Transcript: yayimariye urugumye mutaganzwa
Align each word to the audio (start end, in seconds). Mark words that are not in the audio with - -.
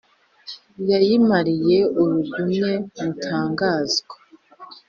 yayimariye 0.89 1.77
urugumye 2.01 2.71
mutaganzwa 3.01 4.15